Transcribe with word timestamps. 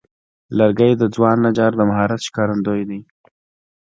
لرګی 0.57 0.91
د 0.97 1.03
ځوان 1.15 1.37
نجار 1.45 1.71
د 1.75 1.81
مهارت 1.89 2.19
ښکارندوی 2.27 2.81
دی. 2.89 2.99